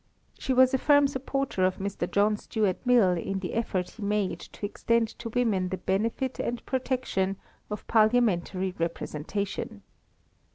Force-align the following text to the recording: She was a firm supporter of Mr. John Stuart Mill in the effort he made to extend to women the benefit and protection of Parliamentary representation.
She 0.39 0.51
was 0.51 0.73
a 0.73 0.79
firm 0.79 1.05
supporter 1.05 1.63
of 1.63 1.77
Mr. 1.77 2.09
John 2.09 2.35
Stuart 2.35 2.83
Mill 2.87 3.11
in 3.11 3.37
the 3.37 3.53
effort 3.53 3.87
he 3.91 4.01
made 4.01 4.39
to 4.39 4.65
extend 4.65 5.09
to 5.19 5.29
women 5.29 5.69
the 5.69 5.77
benefit 5.77 6.39
and 6.39 6.65
protection 6.65 7.37
of 7.69 7.85
Parliamentary 7.85 8.73
representation. 8.79 9.83